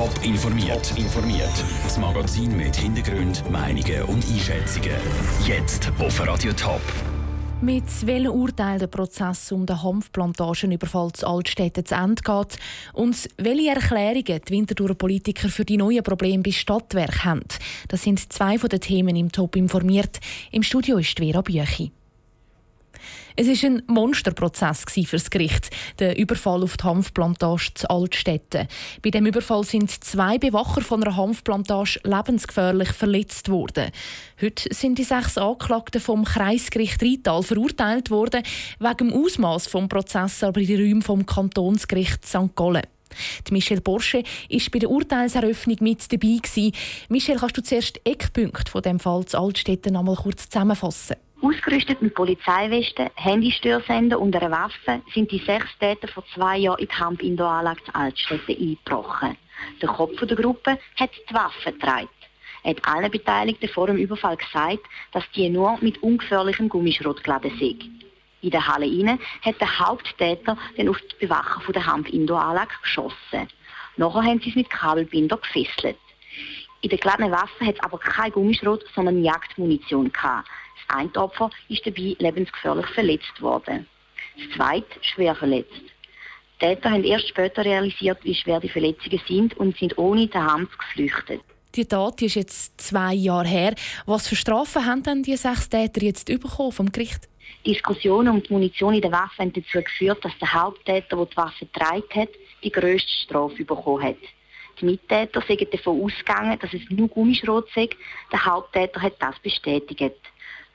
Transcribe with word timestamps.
Top 0.00 0.24
informiert. 0.24 0.94
informiert. 0.96 1.52
Das 1.84 1.98
Magazin 1.98 2.56
mit 2.56 2.74
Hintergrund, 2.74 3.44
Meinungen 3.50 4.02
und 4.04 4.24
Einschätzungen. 4.32 4.96
Jetzt 5.46 5.92
auf 5.98 6.26
Radio 6.26 6.54
Top. 6.54 6.80
Mit 7.60 7.84
welchem 8.06 8.30
Urteil 8.30 8.78
der 8.78 8.86
Prozess 8.86 9.52
um 9.52 9.66
den 9.66 9.82
Hanfplantagenüberfall 9.82 11.12
zu 11.12 11.26
Altstädten 11.26 11.84
zu 11.84 11.94
Ende 11.94 12.22
geht 12.22 12.58
und 12.94 13.28
welche 13.36 13.68
Erklärungen 13.68 14.40
die 14.48 14.50
Winterthurer 14.50 14.94
Politiker 14.94 15.50
für 15.50 15.66
die 15.66 15.76
neuen 15.76 16.02
Probleme 16.02 16.42
bei 16.42 16.52
Stadtwerk 16.52 17.26
haben, 17.26 17.44
das 17.88 18.04
sind 18.04 18.32
zwei 18.32 18.58
von 18.58 18.70
den 18.70 18.80
Themen 18.80 19.16
im 19.16 19.30
Top 19.30 19.54
informiert. 19.54 20.18
Im 20.50 20.62
Studio 20.62 20.96
ist 20.96 21.18
Vera 21.18 21.42
Büchi. 21.42 21.92
Es 23.42 23.48
war 23.48 23.70
ein 23.70 23.82
Monsterprozess 23.86 24.84
für 24.84 25.16
das 25.16 25.30
Gericht, 25.30 25.70
der 25.98 26.18
Überfall 26.18 26.62
auf 26.62 26.76
die 26.76 26.84
Hanfplantage 26.84 27.70
zu 27.72 27.88
Altstädten. 27.88 28.68
Bei 29.00 29.08
dem 29.08 29.24
Überfall 29.24 29.64
sind 29.64 29.90
zwei 30.04 30.36
Bewacher 30.36 30.82
von 30.82 31.02
einer 31.02 31.16
Hanfplantage 31.16 32.00
lebensgefährlich 32.04 32.90
verletzt 32.90 33.48
worden. 33.48 33.92
Heute 34.42 34.74
sind 34.74 34.98
die 34.98 35.04
sechs 35.04 35.38
Anklagten 35.38 36.02
vom 36.02 36.26
Kreisgericht 36.26 37.00
Rital 37.00 37.42
verurteilt 37.42 38.10
worden, 38.10 38.42
wegen 38.78 39.08
dem 39.08 39.12
Ausmaß 39.14 39.70
des 39.70 39.88
Prozesses 39.88 40.44
aber 40.44 40.60
in 40.60 40.66
den 40.66 40.80
Räumen 40.80 41.02
vom 41.02 41.24
Kantonsgericht 41.24 42.26
St. 42.26 42.54
Gallen. 42.54 42.82
Die 43.48 43.54
Michelle 43.54 43.80
Borsche 43.80 44.18
war 44.18 44.60
bei 44.70 44.78
der 44.80 44.90
Urteilseröffnung 44.90 45.78
mit 45.80 46.12
dabei. 46.12 46.72
Michelle, 47.08 47.38
kannst 47.38 47.56
du 47.56 47.62
zuerst 47.62 48.02
Eckpunkte 48.04 48.70
von 48.70 48.82
dem 48.82 49.00
Fall 49.00 49.24
zu 49.24 49.38
Altstädten 49.38 49.96
einmal 49.96 50.16
kurz 50.16 50.50
zusammenfassen? 50.50 51.16
Ausgerüstet 51.42 52.02
mit 52.02 52.14
Polizeiwesten, 52.14 53.08
Handystörsender 53.14 54.20
und 54.20 54.36
einer 54.36 54.50
Waffe 54.50 55.00
sind 55.14 55.30
die 55.30 55.38
sechs 55.38 55.66
Täter 55.78 56.06
vor 56.06 56.22
zwei 56.34 56.58
Jahren 56.58 56.80
in 56.80 56.88
die 56.88 56.94
Hamp-Indoor-Anlage 56.94 57.82
zu 57.84 57.94
Altstädte 57.94 58.52
eingebrochen. 58.52 59.38
Der 59.80 59.88
Kopf 59.88 60.20
der 60.20 60.36
Gruppe 60.36 60.78
hat 60.96 61.10
die 61.30 61.34
Waffe 61.34 61.72
getragen. 61.72 62.10
Er 62.62 62.72
hat 62.72 62.86
allen 62.86 63.10
Beteiligten 63.10 63.68
vor 63.70 63.86
dem 63.86 63.96
Überfall 63.96 64.36
gesagt, 64.36 64.84
dass 65.12 65.24
die 65.34 65.48
nur 65.48 65.78
mit 65.80 66.02
ungefährlichem 66.02 66.68
Gummischrot 66.68 67.24
geladen 67.24 67.56
sind. 67.58 67.84
In 68.42 68.50
der 68.50 68.66
Halle 68.66 68.86
inne 68.86 69.18
hat 69.40 69.58
der 69.62 69.78
Haupttäter 69.78 70.58
dann 70.76 70.88
auf 70.90 71.00
die 71.00 71.26
Bewacher 71.26 71.62
von 71.62 71.72
der 71.72 71.86
Hamp-Indoor-Anlage 71.86 72.74
geschossen. 72.82 73.48
Nachher 73.96 74.24
haben 74.24 74.40
sie 74.40 74.50
es 74.50 74.56
mit 74.56 74.68
Kabelbinder 74.68 75.38
gefesselt. 75.38 75.96
In 76.82 76.88
der 76.88 76.98
geladenen 76.98 77.30
Waffe 77.30 77.66
hat 77.66 77.74
es 77.74 77.82
aber 77.82 77.98
kein 77.98 78.32
Gummischrot, 78.32 78.84
sondern 78.94 79.22
Jagdmunition 79.22 80.10
gehabt. 80.12 80.48
Ein 80.88 81.14
Opfer 81.16 81.50
ist 81.68 81.86
dabei 81.86 82.16
lebensgefährlich 82.18 82.86
verletzt 82.86 83.40
worden. 83.40 83.86
Das 84.36 84.56
zweite 84.56 84.86
schwer 85.02 85.34
verletzt. 85.34 85.70
Die 86.60 86.66
Täter 86.66 86.90
haben 86.90 87.04
erst 87.04 87.28
später 87.28 87.64
realisiert, 87.64 88.18
wie 88.22 88.34
schwer 88.34 88.60
die 88.60 88.68
Verletzungen 88.68 89.20
sind 89.26 89.56
und 89.56 89.76
sind 89.76 89.96
ohne 89.98 90.26
den 90.26 90.42
Hand 90.42 90.68
geflüchtet. 90.78 91.42
Die 91.74 91.84
Tat 91.84 92.20
ist 92.22 92.34
jetzt 92.34 92.80
zwei 92.80 93.14
Jahre 93.14 93.46
her. 93.46 93.74
Was 94.06 94.26
für 94.26 94.36
Strafen 94.36 94.84
haben 94.84 95.02
denn 95.02 95.22
die 95.22 95.36
sechs 95.36 95.68
Täter 95.68 96.02
jetzt 96.02 96.26
bekommen 96.26 96.72
vom 96.72 96.90
Gericht? 96.90 97.28
Diskussionen 97.64 98.34
um 98.34 98.42
die 98.42 98.52
Munition 98.52 98.94
in 98.94 99.02
der 99.02 99.12
Waffe 99.12 99.38
haben 99.38 99.52
dazu 99.52 99.82
geführt, 99.82 100.24
dass 100.24 100.36
der 100.40 100.52
Haupttäter, 100.52 101.16
der 101.16 101.26
die 101.26 101.36
Waffe 101.36 101.66
getragen 101.66 102.02
hat, 102.14 102.28
die 102.64 102.72
grösste 102.72 103.10
Strafe 103.24 103.64
bekommen 103.64 104.02
hat. 104.02 104.16
Die 104.80 104.86
Mittäter 104.86 105.42
sind 105.42 105.72
davon 105.72 106.02
ausgegangen, 106.02 106.58
dass 106.58 106.72
es 106.72 106.88
nur 106.88 107.08
Gummischrot 107.08 107.68
sei. 107.74 107.88
Der 108.32 108.44
Haupttäter 108.44 109.02
hat 109.02 109.14
das 109.20 109.38
bestätigt. 109.40 110.14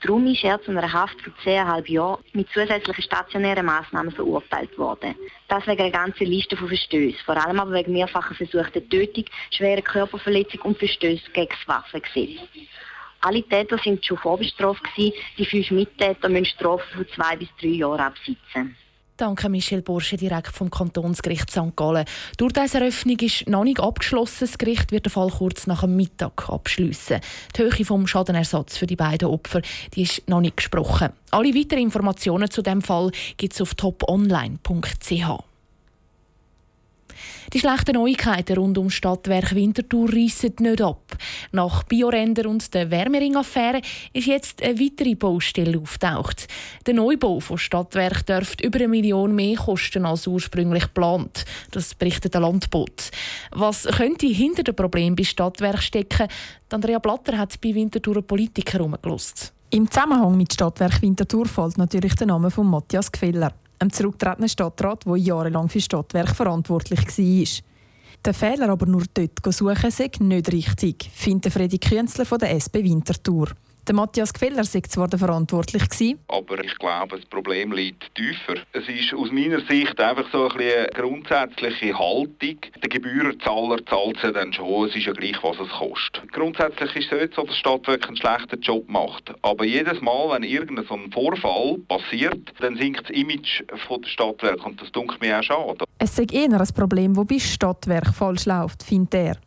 Darum 0.02 0.26
ist 0.26 0.44
er 0.44 0.60
zu 0.62 0.70
einer 0.70 0.92
Haft 0.92 1.20
von 1.22 1.32
10,5 1.44 1.90
Jahren 1.90 2.22
mit 2.34 2.48
zusätzlichen 2.50 3.02
stationären 3.02 3.64
Massnahmen 3.64 4.12
verurteilt 4.12 4.76
worden. 4.78 5.14
Das 5.48 5.66
wegen 5.66 5.80
einer 5.80 5.90
ganzen 5.90 6.26
Liste 6.26 6.56
von 6.56 6.68
Verstößen, 6.68 7.18
vor 7.24 7.36
allem 7.36 7.58
aber 7.58 7.72
wegen 7.72 7.92
mehrfacher 7.92 8.34
versuchter 8.34 8.86
Tötung, 8.88 9.24
schwerer 9.50 9.80
Körperverletzung 9.82 10.60
und 10.62 10.78
Verstößen 10.78 11.32
gegen 11.32 11.48
das 11.48 11.66
Waffengesetz. 11.66 12.46
Alle 13.22 13.42
Täter 13.42 13.78
sind 13.78 14.04
schon 14.04 14.18
vorbestraft. 14.18 14.82
Die 14.96 15.46
fünf 15.46 15.70
Mittäter 15.70 16.28
müssen 16.28 16.44
Strafen 16.46 16.94
von 16.94 17.08
zwei 17.08 17.36
bis 17.36 17.48
drei 17.58 17.68
Jahren 17.68 18.00
absitzen. 18.00 18.76
Danke 19.16 19.48
Michel 19.48 19.80
Bursche, 19.80 20.18
direkt 20.18 20.48
vom 20.48 20.70
Kantonsgericht 20.70 21.50
St. 21.50 21.74
Gallen. 21.74 22.04
Die 22.38 22.44
Urteilseröffnung 22.44 23.18
ist 23.20 23.48
noch 23.48 23.64
nicht 23.64 23.80
abgeschlossen. 23.80 24.40
Das 24.46 24.58
Gericht 24.58 24.92
wird 24.92 25.06
den 25.06 25.10
Fall 25.10 25.30
kurz 25.30 25.66
nach 25.66 25.80
dem 25.80 25.96
Mittag 25.96 26.50
abschließen. 26.50 27.20
Die 27.56 27.62
Höhe 27.62 27.84
vom 27.86 28.06
Schadenersatz 28.06 28.76
für 28.76 28.86
die 28.86 28.96
beiden 28.96 29.28
Opfer 29.28 29.62
die 29.94 30.02
ist 30.02 30.28
noch 30.28 30.42
nicht 30.42 30.58
gesprochen. 30.58 31.12
Alle 31.30 31.54
weiteren 31.54 31.84
Informationen 31.84 32.50
zu 32.50 32.60
dem 32.60 32.82
Fall 32.82 33.10
gibt 33.38 33.54
es 33.54 33.62
auf 33.62 33.74
toponline.ch. 33.74 35.10
Die 37.54 37.60
schlechten 37.60 37.94
Neuigkeiten 37.94 38.58
rund 38.58 38.76
um 38.76 38.90
Stadtwerk 38.90 39.54
Winterthur 39.54 40.12
reissen 40.12 40.52
nicht 40.58 40.82
ab. 40.82 41.05
Nach 41.52 41.82
Bioränder 41.84 42.48
und 42.48 42.72
der 42.74 42.90
Wärmering-Affäre 42.90 43.80
ist 44.12 44.26
jetzt 44.26 44.62
eine 44.62 44.78
weitere 44.78 45.14
Baustelle 45.14 45.78
auftaucht. 45.78 46.48
Der 46.86 46.94
Neubau 46.94 47.40
von 47.40 47.58
Stadtwerk 47.58 48.26
dürfte 48.26 48.66
über 48.66 48.78
eine 48.78 48.88
Million 48.88 49.34
mehr 49.34 49.56
kosten 49.56 50.06
als 50.06 50.26
ursprünglich 50.26 50.84
geplant. 50.84 51.44
Das 51.70 51.94
berichtet 51.94 52.34
der 52.34 52.40
Landbot. 52.40 53.10
Was 53.52 53.84
könnte 53.84 54.26
hinter 54.26 54.62
dem 54.62 54.76
Problem 54.76 55.16
bei 55.16 55.24
Stadtwerk 55.24 55.82
stecken? 55.82 56.28
Andrea 56.70 56.98
Blatter 56.98 57.38
hat 57.38 57.60
bei 57.60 57.74
Winterthur 57.74 58.22
Politiker 58.22 58.78
herumgelost. 58.78 59.52
Im 59.70 59.90
Zusammenhang 59.90 60.36
mit 60.36 60.52
Stadtwerk 60.52 61.02
Winterthur 61.02 61.46
fällt 61.46 61.78
natürlich 61.78 62.14
der 62.14 62.28
Name 62.28 62.50
von 62.50 62.66
Matthias 62.66 63.10
Gfeller 63.10 63.52
einem 63.78 63.92
zurückgetretenen 63.92 64.48
Stadtrat, 64.48 65.04
der 65.06 65.16
jahrelang 65.16 65.68
für 65.68 65.80
Stadtwerk 65.80 66.34
verantwortlich 66.34 67.00
war. 67.00 67.62
Den 68.24 68.34
Fehler 68.34 68.68
aber 68.70 68.86
nur 68.86 69.04
dort 69.12 69.54
suchen, 69.54 69.90
sei 69.90 70.10
nicht 70.20 70.52
richtig, 70.52 71.10
findet 71.14 71.52
Freddy 71.52 71.78
Künzler 71.78 72.24
von 72.24 72.38
der 72.38 72.54
SP 72.54 72.82
Winterthur. 72.82 73.48
Der 73.86 73.94
Matthias 73.94 74.32
Gfeller 74.32 74.64
sei 74.64 74.80
zwar 74.80 75.06
der 75.06 75.20
verantwortlich 75.20 75.88
gewesen, 75.88 76.18
aber 76.26 76.64
ich 76.64 76.76
glaube, 76.76 77.18
das 77.18 77.26
Problem 77.26 77.70
liegt 77.70 78.12
tiefer. 78.16 78.56
Es 78.72 78.88
ist 78.88 79.14
aus 79.14 79.30
meiner 79.30 79.60
Sicht 79.60 80.00
einfach 80.00 80.26
so 80.32 80.48
ein 80.48 80.56
eine 80.56 80.88
grundsätzliche 80.92 81.96
Haltung. 81.96 82.58
Der 82.82 82.88
Gebührenzahler 82.88 83.84
zahlt 83.86 84.18
sie 84.20 84.32
dann 84.32 84.52
schon, 84.52 84.88
es 84.88 84.96
ist 84.96 85.06
ja 85.06 85.12
gleich, 85.12 85.40
was 85.40 85.60
es 85.60 85.68
kostet. 85.68 86.32
Grundsätzlich 86.32 86.96
ist 86.96 87.12
es 87.12 87.20
nicht 87.20 87.34
so, 87.34 87.42
dass 87.42 87.54
die 87.54 87.60
Stadt 87.60 87.86
wirklich 87.86 88.08
einen 88.08 88.16
schlechten 88.16 88.60
Job 88.60 88.88
macht. 88.88 89.32
Aber 89.42 89.64
jedes 89.64 90.00
Mal, 90.00 90.30
wenn 90.30 90.42
irgendein 90.42 90.86
so 90.86 90.94
ein 90.94 91.12
Vorfall 91.12 91.76
passiert, 91.86 92.52
dann 92.60 92.76
sinkt 92.76 93.08
das 93.08 93.16
Image 93.16 93.62
von 93.86 94.02
der 94.02 94.08
Stadtwerk 94.08 94.66
und 94.66 94.82
das 94.82 94.90
dunkelt 94.90 95.20
mir 95.20 95.38
auch 95.38 95.42
schade. 95.44 95.84
Es 95.98 96.16
sei 96.16 96.26
eher 96.32 96.60
ein 96.60 96.68
Problem, 96.74 97.14
das 97.14 97.26
bei 97.26 97.38
Stadtwerk 97.38 98.12
falsch 98.12 98.46
läuft, 98.46 98.82
findet 98.82 99.14
er. 99.14 99.45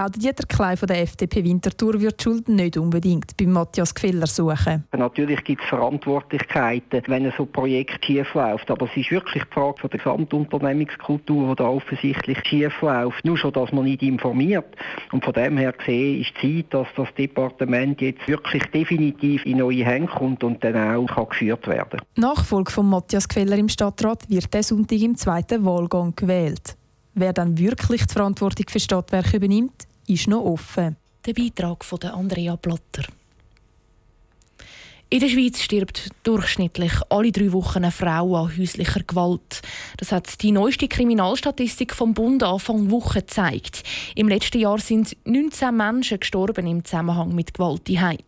Auch 0.00 0.10
Dieter 0.10 0.46
Klein 0.46 0.76
von 0.76 0.86
der 0.86 1.02
FDP 1.02 1.42
Winterthur 1.42 2.00
wird 2.00 2.20
die 2.20 2.22
Schuld 2.22 2.48
nicht 2.48 2.76
unbedingt 2.76 3.36
bei 3.36 3.46
Matthias 3.46 3.92
Gfeller 3.92 4.28
suchen. 4.28 4.84
Natürlich 4.96 5.42
gibt 5.42 5.60
es 5.60 5.68
Verantwortlichkeiten, 5.68 7.02
wenn 7.08 7.26
ein 7.26 7.32
so 7.36 7.44
Projekt 7.44 8.04
schief 8.04 8.32
läuft. 8.32 8.70
Aber 8.70 8.86
es 8.86 8.96
ist 8.96 9.10
wirklich 9.10 9.42
die 9.42 9.52
Frage 9.52 9.80
von 9.80 9.90
der 9.90 9.98
Gesamtunternehmenskultur, 9.98 11.48
die 11.48 11.56
da 11.56 11.64
offensichtlich 11.64 12.38
schief 12.46 12.80
läuft. 12.80 13.24
Nur 13.24 13.36
schon, 13.36 13.52
dass 13.52 13.72
man 13.72 13.86
nicht 13.86 14.04
informiert. 14.04 14.66
Und 15.10 15.24
von 15.24 15.32
dem 15.32 15.58
her 15.58 15.72
gesehen 15.72 16.20
ist 16.20 16.30
die 16.40 16.62
Zeit, 16.62 16.74
dass 16.74 16.86
das 16.94 17.12
Departement 17.16 18.00
jetzt 18.00 18.28
wirklich 18.28 18.62
definitiv 18.66 19.44
in 19.46 19.58
neue 19.58 19.84
Hände 19.84 20.12
kommt 20.12 20.44
und 20.44 20.62
dann 20.62 20.76
auch 20.76 21.06
kann 21.08 21.28
geführt 21.28 21.66
werden 21.66 22.00
Nachfolge 22.14 22.70
von 22.70 22.88
Matthias 22.88 23.28
Gfeller 23.28 23.58
im 23.58 23.68
Stadtrat 23.68 24.30
wird 24.30 24.54
der 24.54 24.62
Sonntag 24.62 25.00
im 25.00 25.16
zweiten 25.16 25.64
Wahlgang 25.64 26.14
gewählt. 26.14 26.76
Wer 27.14 27.32
dann 27.32 27.58
wirklich 27.58 28.06
die 28.06 28.12
Verantwortung 28.12 28.66
für 28.68 28.78
Stadtwerke 28.78 29.38
übernimmt, 29.38 29.87
ist 30.08 30.28
noch 30.28 30.44
offen. 30.44 30.96
Der 31.26 31.34
Beitrag 31.34 31.84
von 31.84 32.02
Andrea 32.02 32.56
Blatter. 32.56 33.04
In 35.10 35.20
der 35.20 35.28
Schweiz 35.28 35.62
stirbt 35.62 36.10
durchschnittlich 36.22 36.92
alle 37.08 37.32
drei 37.32 37.52
Wochen 37.52 37.78
eine 37.78 37.90
Frau 37.90 38.36
an 38.36 38.58
häuslicher 38.58 39.02
Gewalt. 39.02 39.62
Das 39.96 40.12
hat 40.12 40.42
die 40.42 40.52
neueste 40.52 40.86
Kriminalstatistik 40.86 41.94
vom 41.94 42.12
Bund 42.12 42.42
Anfang 42.42 42.90
Woche 42.90 43.20
gezeigt. 43.20 43.84
Im 44.14 44.28
letzten 44.28 44.60
Jahr 44.60 44.78
sind 44.78 45.16
19 45.24 45.74
Menschen 45.74 46.20
gestorben 46.20 46.66
im 46.66 46.84
Zusammenhang 46.84 47.34
mit 47.34 47.54
Gewalt 47.54 47.88
daheim. 47.88 48.18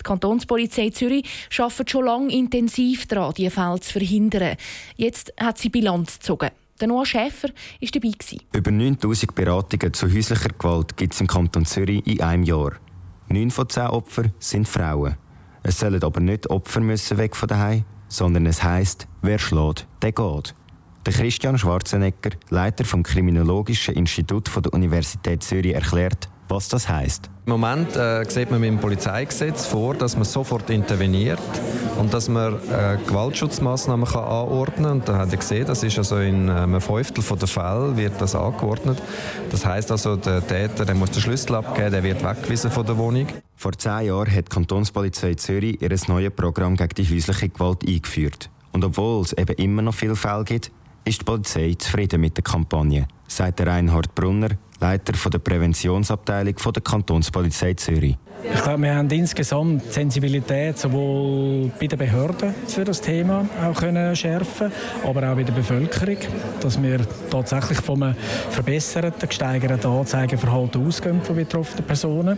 Die 0.00 0.02
Kantonspolizei 0.02 0.90
Zürich 0.90 1.28
arbeitet 1.58 1.90
schon 1.90 2.06
lange 2.06 2.32
intensiv 2.32 3.06
daran, 3.06 3.34
diese 3.34 3.50
Fälle 3.50 3.80
zu 3.80 3.92
verhindern. 3.92 4.56
Jetzt 4.96 5.32
hat 5.38 5.58
sie 5.58 5.68
Bilanz 5.68 6.18
gezogen. 6.18 6.50
Der 6.80 6.88
Noah 6.88 7.06
Schäfer 7.06 7.48
war 7.48 7.88
dabei. 7.92 8.12
Über 8.52 8.70
9000 8.70 9.34
Beratungen 9.34 9.92
zu 9.92 10.12
häuslicher 10.12 10.48
Gewalt 10.48 10.96
gibt 10.96 11.14
es 11.14 11.20
im 11.20 11.26
Kanton 11.26 11.64
Zürich 11.64 12.06
in 12.06 12.20
einem 12.20 12.42
Jahr. 12.42 12.72
Neun 13.28 13.50
von 13.50 13.68
zehn 13.68 13.86
Opfern 13.86 14.32
sind 14.38 14.66
Frauen. 14.66 15.16
Es 15.62 15.78
sollen 15.78 16.02
aber 16.02 16.20
nicht 16.20 16.50
Opfer 16.50 16.80
müssen 16.80 17.18
weg 17.18 17.36
von 17.36 17.48
daheim, 17.48 17.84
sondern 18.08 18.46
es 18.46 18.62
heisst, 18.62 19.06
wer 19.22 19.38
schlägt, 19.38 19.86
der 20.02 20.12
geht. 20.12 20.54
Der 21.06 21.12
Christian 21.12 21.58
Schwarzenegger, 21.58 22.30
Leiter 22.50 22.84
vom 22.84 23.02
Kriminologischen 23.02 23.94
Institut 23.94 24.50
der 24.54 24.72
Universität 24.72 25.42
Zürich, 25.42 25.74
erklärt, 25.74 26.28
was 26.52 26.68
das 26.68 26.88
heisst. 26.88 27.30
Im 27.46 27.52
Moment 27.52 27.96
äh, 27.96 28.24
sieht 28.28 28.50
man 28.50 28.60
mit 28.60 28.70
dem 28.70 28.78
Polizeigesetz 28.78 29.66
vor, 29.66 29.94
dass 29.94 30.14
man 30.14 30.24
sofort 30.24 30.70
interveniert 30.70 31.40
und 31.98 32.14
dass 32.14 32.28
man 32.28 32.54
äh, 32.54 32.98
Gewaltschutzmaßnahmen 33.06 34.06
kann 34.06 34.22
anordnen 34.22 34.84
kann. 34.84 34.92
Und 34.92 35.08
da 35.08 35.16
hat 35.18 35.32
er 35.32 35.38
gesehen, 35.38 35.66
das 35.66 35.82
ist 35.82 35.98
also 35.98 36.18
in 36.18 36.48
äh, 36.48 36.52
einem 36.52 36.80
Fünftel 36.80 37.24
der 37.36 37.48
Fälle 37.48 37.96
wird 37.96 38.20
das 38.20 38.34
angeordnet. 38.34 39.02
Das 39.50 39.66
heißt 39.66 39.90
also, 39.90 40.16
der 40.16 40.46
Täter 40.46 40.84
der 40.84 40.94
muss 40.94 41.10
den 41.10 41.20
Schlüssel 41.20 41.56
abgeben, 41.56 41.90
der 41.90 42.02
wird 42.04 42.22
weggewiesen 42.22 42.70
von 42.70 42.86
der 42.86 42.96
Wohnung. 42.96 43.26
Vor 43.56 43.72
zehn 43.72 44.06
Jahren 44.06 44.32
hat 44.32 44.46
die 44.46 44.54
Kantonspolizei 44.54 45.34
Zürich 45.34 45.80
ihr 45.80 45.96
neues 46.08 46.30
Programm 46.30 46.76
gegen 46.76 46.94
die 46.96 47.14
häusliche 47.14 47.48
Gewalt 47.48 47.86
eingeführt. 47.86 48.50
Und 48.72 48.84
obwohl 48.84 49.22
es 49.22 49.32
eben 49.32 49.56
immer 49.56 49.82
noch 49.82 49.94
viele 49.94 50.16
Fälle 50.16 50.44
gibt, 50.44 50.70
ist 51.04 51.20
die 51.20 51.24
Polizei 51.24 51.74
zufrieden 51.78 52.20
mit 52.20 52.36
der 52.36 52.44
Kampagne, 52.44 53.06
sagt 53.26 53.60
Reinhard 53.60 54.14
Brunner, 54.14 54.50
Leiter 54.82 55.12
der 55.30 55.38
Präventionsabteilung 55.38 56.54
der 56.74 56.82
Kantonspolizei 56.82 57.74
Zürich. 57.74 58.16
Ich 58.42 58.62
glaube, 58.62 58.82
wir 58.82 58.96
haben 58.96 59.08
insgesamt 59.10 59.84
die 59.86 59.92
Sensibilität 59.92 60.76
sowohl 60.76 61.70
bei 61.78 61.86
den 61.86 61.98
Behörden 61.98 62.52
für 62.66 62.84
das 62.84 63.00
Thema 63.00 63.48
auch 63.62 63.78
können 63.78 64.16
schärfen, 64.16 64.72
aber 65.04 65.30
auch 65.30 65.36
bei 65.36 65.44
der 65.44 65.52
Bevölkerung, 65.52 66.16
dass 66.60 66.82
wir 66.82 66.98
tatsächlich 67.30 67.78
von 67.78 68.02
einem 68.02 68.16
verbesserten, 68.50 69.28
gesteigerten 69.28 69.88
Anzeigeverhalten 69.88 70.84
ausgehen 70.84 71.22
von 71.22 71.36
betroffenen 71.36 71.84
Personen. 71.84 72.36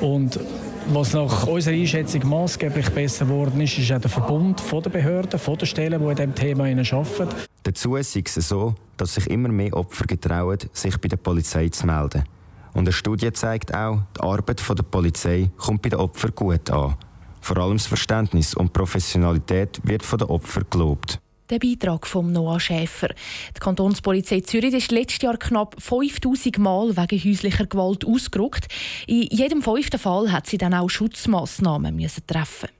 Und 0.00 0.38
was 0.86 1.12
nach 1.12 1.48
unserer 1.48 1.74
Einschätzung 1.74 2.28
maßgeblich 2.28 2.90
besser 2.90 3.24
geworden 3.24 3.60
ist, 3.60 3.78
ist 3.78 3.90
auch 3.90 4.00
der 4.00 4.10
Verbund 4.10 4.60
den 4.60 4.92
Behörden, 4.92 5.40
den 5.58 5.66
Stellen, 5.66 6.00
die 6.00 6.10
in 6.10 6.16
diesem 6.16 6.34
Thema 6.36 6.64
arbeiten. 6.64 7.51
Dazu 7.64 7.96
ist 7.96 8.16
es 8.16 8.34
so, 8.48 8.74
dass 8.96 9.14
sich 9.14 9.28
immer 9.30 9.48
mehr 9.48 9.74
Opfer 9.74 10.04
getrauen, 10.04 10.58
sich 10.72 10.98
bei 10.98 11.08
der 11.08 11.16
Polizei 11.16 11.68
zu 11.68 11.86
melden. 11.86 12.24
Und 12.72 12.80
eine 12.80 12.92
Studie 12.92 13.32
zeigt 13.32 13.74
auch, 13.74 14.00
die 14.16 14.20
Arbeit 14.20 14.62
der 14.68 14.82
Polizei 14.82 15.50
kommt 15.58 15.82
bei 15.82 15.90
den 15.90 15.98
Opfern 15.98 16.34
gut 16.34 16.70
an. 16.70 16.96
Vor 17.40 17.56
allem 17.58 17.76
das 17.76 17.86
Verständnis 17.86 18.54
und 18.54 18.72
Professionalität 18.72 19.80
wird 19.84 20.04
von 20.04 20.18
den 20.18 20.28
Opfern 20.28 20.64
gelobt. 20.70 21.18
Der 21.50 21.58
Beitrag 21.58 22.06
von 22.06 22.32
Noah 22.32 22.58
Schäfer. 22.58 23.08
Die 23.54 23.60
Kantonspolizei 23.60 24.40
Zürich 24.40 24.72
ist 24.72 24.90
letztes 24.90 25.20
Jahr 25.22 25.36
knapp 25.36 25.74
5000 25.78 26.58
Mal 26.58 26.96
wegen 26.96 27.22
häuslicher 27.22 27.66
Gewalt 27.66 28.06
ausgerückt. 28.06 28.68
In 29.06 29.22
jedem 29.30 29.60
fünften 29.60 29.98
Fall 29.98 30.32
hat 30.32 30.46
sie 30.46 30.56
dann 30.56 30.72
auch 30.72 30.88
Schutzmaßnahmen 30.88 31.94
müssen 31.94 32.26
treffen. 32.26 32.70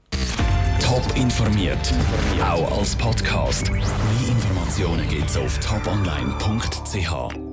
Top 0.81 1.05
informiert, 1.17 1.93
auch 2.41 2.79
als 2.79 2.97
Podcast. 2.97 3.71
Informationen 4.73 5.07
gibt's 5.07 5.37
auf 5.37 5.59
toponline.ch. 5.59 7.52